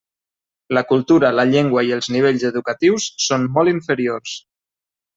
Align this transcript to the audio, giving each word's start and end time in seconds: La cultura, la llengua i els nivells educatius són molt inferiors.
La 0.77 0.81
cultura, 0.91 1.29
la 1.41 1.45
llengua 1.51 1.85
i 1.89 1.95
els 1.99 2.11
nivells 2.17 2.49
educatius 2.51 3.09
són 3.29 3.49
molt 3.59 3.77
inferiors. 3.79 4.39